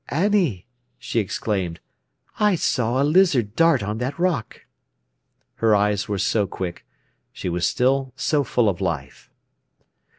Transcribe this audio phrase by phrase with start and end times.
[0.09, 0.65] "Annie,"
[0.97, 1.79] she exclaimed,
[2.39, 4.65] "I saw a lizard dart on that rock!"
[5.57, 6.87] Her eyes were so quick;
[7.31, 9.29] she was still so full of life.